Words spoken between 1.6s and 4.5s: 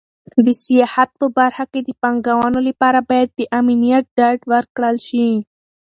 کې د پانګونې لپاره باید د امنیت ډاډ